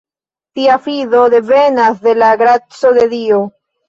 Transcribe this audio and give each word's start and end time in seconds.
Tia 0.59 0.77
fido 0.85 1.19
devenas 1.33 2.01
de 2.05 2.13
la 2.21 2.31
graco 2.39 2.91
de 2.97 3.05
Dio. 3.13 3.39